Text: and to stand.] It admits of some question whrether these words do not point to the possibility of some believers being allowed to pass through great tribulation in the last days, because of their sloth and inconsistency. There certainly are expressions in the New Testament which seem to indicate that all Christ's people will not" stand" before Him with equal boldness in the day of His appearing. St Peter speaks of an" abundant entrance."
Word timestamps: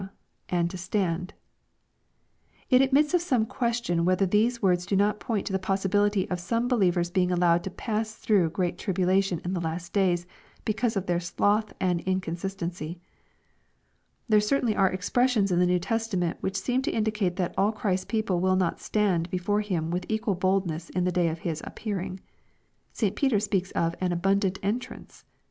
and 0.49 0.71
to 0.71 0.79
stand.] 0.79 1.31
It 2.71 2.81
admits 2.81 3.13
of 3.13 3.21
some 3.21 3.45
question 3.45 4.03
whrether 4.03 4.25
these 4.25 4.59
words 4.59 4.87
do 4.87 4.95
not 4.95 5.19
point 5.19 5.45
to 5.45 5.53
the 5.53 5.59
possibility 5.59 6.27
of 6.31 6.39
some 6.39 6.67
believers 6.67 7.11
being 7.11 7.31
allowed 7.31 7.63
to 7.65 7.69
pass 7.69 8.15
through 8.15 8.49
great 8.49 8.79
tribulation 8.79 9.39
in 9.45 9.53
the 9.53 9.61
last 9.61 9.93
days, 9.93 10.25
because 10.65 10.97
of 10.97 11.05
their 11.05 11.19
sloth 11.19 11.71
and 11.79 12.01
inconsistency. 12.01 12.99
There 14.27 14.41
certainly 14.41 14.75
are 14.75 14.89
expressions 14.89 15.51
in 15.51 15.59
the 15.59 15.67
New 15.67 15.77
Testament 15.77 16.37
which 16.41 16.57
seem 16.59 16.81
to 16.81 16.91
indicate 16.91 17.35
that 17.35 17.53
all 17.55 17.71
Christ's 17.71 18.05
people 18.05 18.39
will 18.39 18.55
not" 18.55 18.79
stand" 18.81 19.29
before 19.29 19.61
Him 19.61 19.91
with 19.91 20.07
equal 20.09 20.33
boldness 20.33 20.89
in 20.89 21.03
the 21.03 21.11
day 21.11 21.27
of 21.29 21.41
His 21.45 21.61
appearing. 21.63 22.19
St 22.91 23.15
Peter 23.15 23.39
speaks 23.39 23.69
of 23.73 23.93
an" 24.01 24.11
abundant 24.11 24.57
entrance." 24.63 25.25